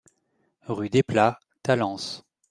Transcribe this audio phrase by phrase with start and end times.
[0.65, 2.23] Rue Desplats, Talence